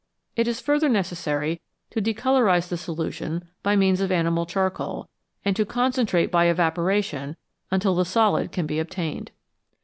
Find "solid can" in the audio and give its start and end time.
8.03-8.65